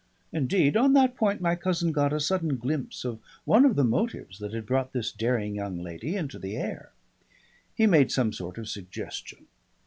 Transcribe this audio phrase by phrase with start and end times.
[0.33, 4.39] Indeed on that point my cousin got a sudden glimpse of one of the motives
[4.39, 6.91] that had brought this daring young lady into the air.
[7.75, 9.45] He made some sort of suggestion.